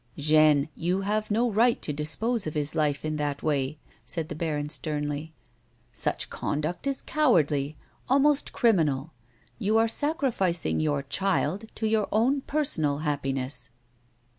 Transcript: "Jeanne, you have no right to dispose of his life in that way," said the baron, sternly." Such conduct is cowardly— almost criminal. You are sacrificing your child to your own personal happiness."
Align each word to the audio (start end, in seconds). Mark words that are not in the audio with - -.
"Jeanne, 0.17 0.67
you 0.75 1.01
have 1.01 1.29
no 1.29 1.51
right 1.51 1.79
to 1.83 1.93
dispose 1.93 2.47
of 2.47 2.55
his 2.55 2.73
life 2.73 3.05
in 3.05 3.17
that 3.17 3.43
way," 3.43 3.77
said 4.03 4.29
the 4.29 4.35
baron, 4.35 4.67
sternly." 4.67 5.31
Such 5.93 6.27
conduct 6.31 6.87
is 6.87 7.03
cowardly— 7.03 7.77
almost 8.09 8.51
criminal. 8.51 9.13
You 9.59 9.77
are 9.77 9.87
sacrificing 9.87 10.79
your 10.79 11.03
child 11.03 11.65
to 11.75 11.85
your 11.85 12.07
own 12.11 12.41
personal 12.41 12.97
happiness." 13.05 13.69